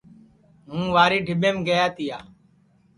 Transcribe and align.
ہُوں 0.69 0.85
واری 0.95 1.19
ڈبھینٚم 1.27 1.57
گیا 1.67 1.83
تِیا 1.95 2.17